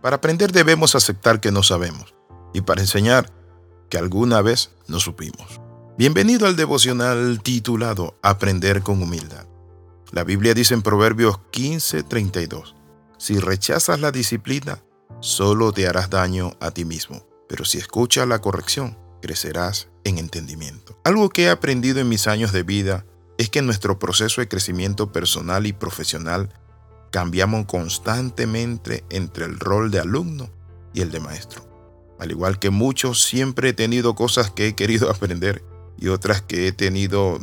[0.00, 2.14] Para aprender debemos aceptar que no sabemos
[2.54, 3.30] y para enseñar
[3.90, 5.60] que alguna vez no supimos.
[5.98, 9.46] Bienvenido al devocional titulado Aprender con humildad.
[10.10, 12.74] La Biblia dice en Proverbios 15:32,
[13.18, 14.82] si rechazas la disciplina,
[15.20, 20.98] solo te harás daño a ti mismo, pero si escuchas la corrección, crecerás en entendimiento.
[21.04, 23.04] Algo que he aprendido en mis años de vida
[23.36, 26.48] es que nuestro proceso de crecimiento personal y profesional
[27.10, 30.50] cambiamos constantemente entre el rol de alumno
[30.92, 31.66] y el de maestro.
[32.18, 35.64] Al igual que muchos, siempre he tenido cosas que he querido aprender
[35.98, 37.38] y otras que he tenido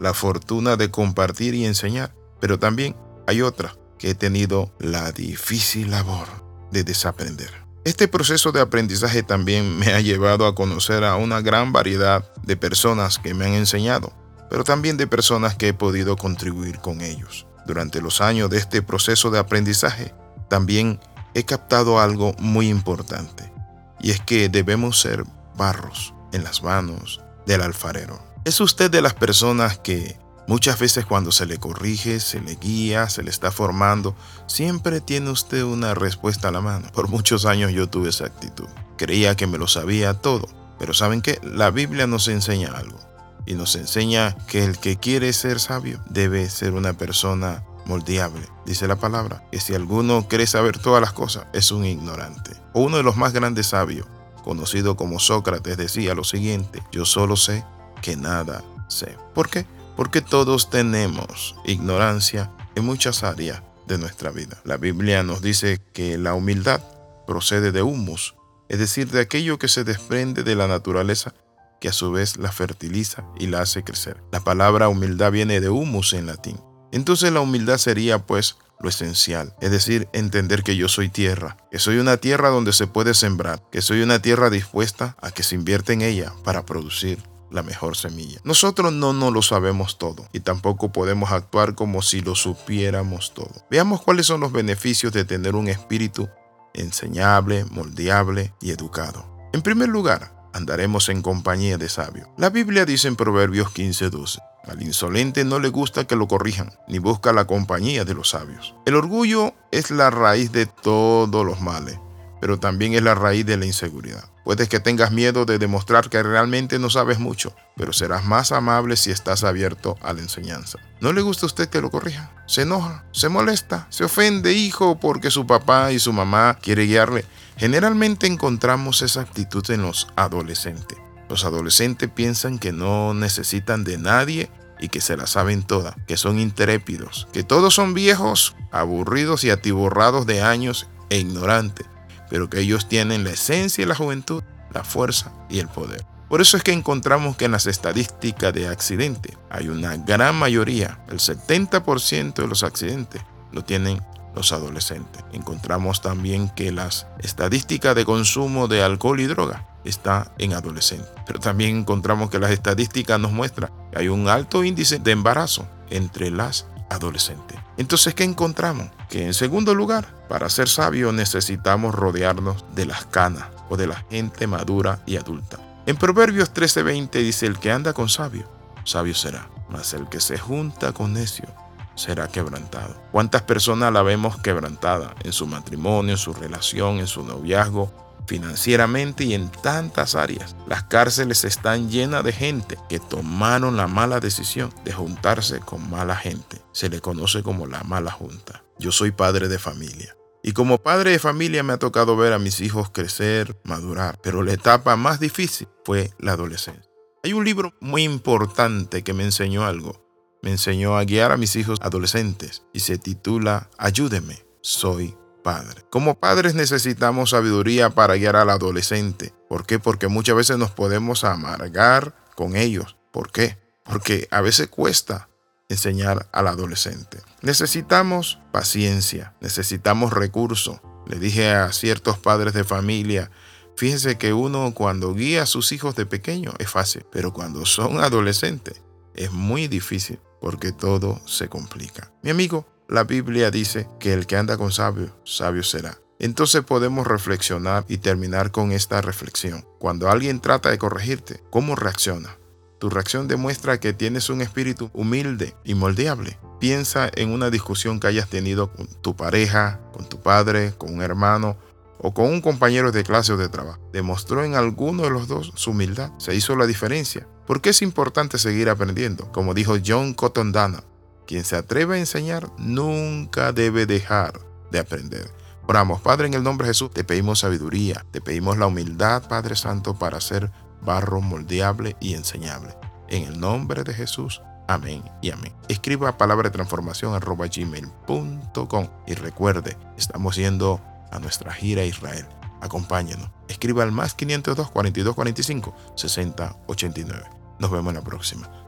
[0.00, 5.90] la fortuna de compartir y enseñar, pero también hay otras que he tenido la difícil
[5.90, 6.28] labor
[6.70, 7.50] de desaprender.
[7.84, 12.56] Este proceso de aprendizaje también me ha llevado a conocer a una gran variedad de
[12.56, 14.12] personas que me han enseñado,
[14.50, 17.46] pero también de personas que he podido contribuir con ellos.
[17.68, 20.14] Durante los años de este proceso de aprendizaje,
[20.48, 20.98] también
[21.34, 23.52] he captado algo muy importante,
[24.00, 28.22] y es que debemos ser barros en las manos del alfarero.
[28.46, 33.10] ¿Es usted de las personas que muchas veces cuando se le corrige, se le guía,
[33.10, 34.16] se le está formando,
[34.46, 36.90] siempre tiene usted una respuesta a la mano?
[36.94, 38.68] Por muchos años yo tuve esa actitud.
[38.96, 41.38] Creía que me lo sabía todo, pero ¿saben qué?
[41.42, 43.07] La Biblia nos enseña algo
[43.48, 48.46] y nos enseña que el que quiere ser sabio debe ser una persona moldeable.
[48.66, 52.52] Dice la palabra que si alguno cree saber todas las cosas es un ignorante.
[52.74, 54.06] O uno de los más grandes sabios,
[54.44, 57.64] conocido como Sócrates, decía lo siguiente, yo solo sé
[58.02, 59.16] que nada sé.
[59.34, 59.64] ¿Por qué?
[59.96, 64.60] Porque todos tenemos ignorancia en muchas áreas de nuestra vida.
[64.64, 66.82] La Biblia nos dice que la humildad
[67.26, 68.34] procede de humus,
[68.68, 71.32] es decir, de aquello que se desprende de la naturaleza
[71.80, 74.22] que a su vez la fertiliza y la hace crecer.
[74.32, 76.60] La palabra humildad viene de humus en latín.
[76.92, 81.78] Entonces la humildad sería pues lo esencial, es decir, entender que yo soy tierra, que
[81.78, 85.56] soy una tierra donde se puede sembrar, que soy una tierra dispuesta a que se
[85.56, 87.18] invierte en ella para producir
[87.50, 88.40] la mejor semilla.
[88.44, 93.66] Nosotros no nos lo sabemos todo y tampoco podemos actuar como si lo supiéramos todo.
[93.70, 96.28] Veamos cuáles son los beneficios de tener un espíritu
[96.74, 99.26] enseñable, moldeable y educado.
[99.52, 102.28] En primer lugar, andaremos en compañía de sabios.
[102.36, 106.98] La Biblia dice en Proverbios 15:12, al insolente no le gusta que lo corrijan, ni
[106.98, 108.74] busca la compañía de los sabios.
[108.86, 111.98] El orgullo es la raíz de todos los males,
[112.40, 114.24] pero también es la raíz de la inseguridad.
[114.44, 118.96] Puedes que tengas miedo de demostrar que realmente no sabes mucho, pero serás más amable
[118.96, 120.78] si estás abierto a la enseñanza.
[121.00, 122.30] ¿No le gusta a usted que lo corrija?
[122.46, 127.24] Se enoja, se molesta, se ofende, hijo, porque su papá y su mamá quiere guiarle.
[127.56, 130.98] Generalmente encontramos esa actitud en los adolescentes.
[131.28, 134.50] Los adolescentes piensan que no necesitan de nadie
[134.80, 139.50] y que se la saben todas, que son intrépidos, que todos son viejos, aburridos y
[139.50, 141.86] atiborrados de años e ignorantes,
[142.30, 146.04] pero que ellos tienen la esencia de la juventud, la fuerza y el poder.
[146.28, 150.98] Por eso es que encontramos que en las estadísticas de accidentes hay una gran mayoría,
[151.08, 154.02] el 70% de los accidentes lo tienen
[154.34, 155.24] los adolescentes.
[155.32, 161.10] Encontramos también que las estadísticas de consumo de alcohol y droga está en adolescentes.
[161.26, 165.66] Pero también encontramos que las estadísticas nos muestran que hay un alto índice de embarazo
[165.90, 167.58] entre las adolescentes.
[167.76, 168.88] Entonces, ¿qué encontramos?
[169.08, 174.04] Que en segundo lugar, para ser sabio necesitamos rodearnos de las canas o de la
[174.10, 175.58] gente madura y adulta.
[175.86, 178.50] En Proverbios 13:20 dice, el que anda con sabio,
[178.84, 181.46] sabio será, mas el que se junta con necio,
[181.94, 182.94] será quebrantado.
[183.10, 189.24] ¿Cuántas personas la vemos quebrantada en su matrimonio, en su relación, en su noviazgo, financieramente
[189.24, 190.54] y en tantas áreas.
[190.68, 196.14] Las cárceles están llenas de gente que tomaron la mala decisión de juntarse con mala
[196.14, 196.60] gente.
[196.72, 198.62] Se le conoce como la mala junta.
[198.78, 200.14] Yo soy padre de familia.
[200.42, 204.42] Y como padre de familia me ha tocado ver a mis hijos crecer, madurar, pero
[204.42, 206.88] la etapa más difícil fue la adolescencia.
[207.24, 210.06] Hay un libro muy importante que me enseñó algo.
[210.42, 215.84] Me enseñó a guiar a mis hijos adolescentes y se titula Ayúdeme, soy padre.
[215.90, 219.32] Como padres necesitamos sabiduría para guiar al adolescente.
[219.48, 219.78] ¿Por qué?
[219.78, 222.96] Porque muchas veces nos podemos amargar con ellos.
[223.12, 223.58] ¿Por qué?
[223.84, 225.28] Porque a veces cuesta
[225.68, 227.20] enseñar al adolescente.
[227.42, 230.80] Necesitamos paciencia, necesitamos recursos.
[231.06, 233.30] Le dije a ciertos padres de familia,
[233.76, 238.00] fíjense que uno cuando guía a sus hijos de pequeño es fácil, pero cuando son
[238.00, 238.82] adolescentes
[239.14, 242.12] es muy difícil porque todo se complica.
[242.22, 245.98] Mi amigo, la Biblia dice que el que anda con sabio, sabio será.
[246.18, 249.64] Entonces podemos reflexionar y terminar con esta reflexión.
[249.78, 252.38] Cuando alguien trata de corregirte, ¿cómo reacciona?
[252.78, 256.38] Tu reacción demuestra que tienes un espíritu humilde y moldeable.
[256.60, 261.02] Piensa en una discusión que hayas tenido con tu pareja, con tu padre, con un
[261.02, 261.58] hermano
[261.98, 263.80] o con un compañero de clase o de trabajo.
[263.92, 266.10] Demostró en alguno de los dos su humildad.
[266.18, 267.28] Se hizo la diferencia.
[267.46, 269.30] Porque es importante seguir aprendiendo.
[269.32, 270.84] Como dijo John Cotton Dana,
[271.28, 274.40] quien se atreve a enseñar nunca debe dejar
[274.72, 275.30] de aprender.
[275.66, 279.54] Oramos, Padre, en el nombre de Jesús, te pedimos sabiduría, te pedimos la humildad, Padre
[279.54, 282.74] Santo, para ser barro moldeable y enseñable.
[283.08, 284.40] En el nombre de Jesús.
[284.66, 285.52] Amén y amén.
[285.68, 290.80] Escriba palabra de transformación arroba gmail.com y recuerde, estamos yendo
[291.10, 292.26] a nuestra gira a Israel.
[292.62, 293.30] Acompáñenos.
[293.48, 297.22] Escriba al más 502 42 45 60 89.
[297.58, 298.67] Nos vemos en la próxima.